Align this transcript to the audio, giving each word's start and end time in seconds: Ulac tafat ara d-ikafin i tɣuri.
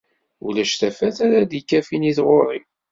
Ulac 0.45 0.73
tafat 0.79 1.17
ara 1.25 1.39
d-ikafin 1.49 2.09
i 2.09 2.11
tɣuri. 2.17 2.59